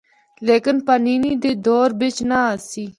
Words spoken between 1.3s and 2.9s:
دے دور بچ نہ آسی۔